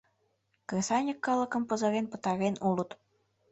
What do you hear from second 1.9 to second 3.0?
пытарен улыт.